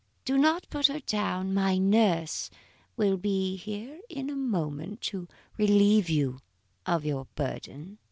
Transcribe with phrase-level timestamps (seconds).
[0.25, 1.53] Do not put her down.
[1.53, 2.49] My nurse
[2.97, 5.27] will be here in a moment to
[5.57, 6.39] relieve you
[6.87, 7.99] of your burden."